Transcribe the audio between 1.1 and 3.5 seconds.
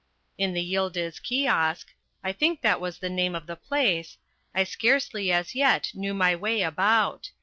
Kiosk I think that was the name of